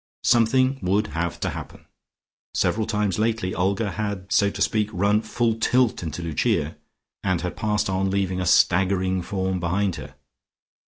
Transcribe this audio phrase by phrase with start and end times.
[0.23, 1.85] Something would have to happen....
[2.55, 6.75] Several times lately Olga had, so to speak, run full tilt into Lucia,
[7.23, 10.15] and had passed on leaving a staggering form behind her.